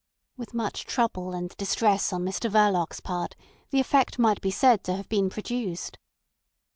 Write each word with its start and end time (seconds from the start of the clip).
With 0.35 0.55
much 0.55 0.85
trouble 0.87 1.31
and 1.35 1.55
distress 1.57 2.11
on 2.11 2.25
Mr 2.25 2.49
Verloc's 2.49 3.01
part 3.01 3.35
the 3.69 3.79
effect 3.79 4.17
might 4.17 4.41
be 4.41 4.49
said 4.49 4.83
to 4.85 4.95
have 4.95 5.07
been 5.09 5.29
produced. 5.29 5.99